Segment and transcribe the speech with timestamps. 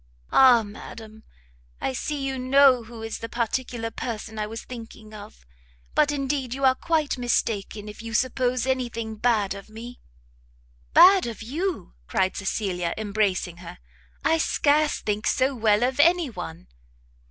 [0.31, 1.21] "Ah madam!
[1.79, 5.45] I see you know who is the particular person I was thinking of!
[5.93, 9.99] but indeed you are quite mistaken if you suppose any thing bad of me!"
[10.95, 13.77] "Bad of you!" cried Cecilia, embracing her,
[14.25, 16.65] "I scarce think so well of any one!"